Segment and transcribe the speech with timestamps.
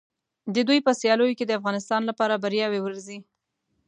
[0.53, 3.17] د دوی په سیالیو کې د افغانستان لپاره بریاوې ورځي.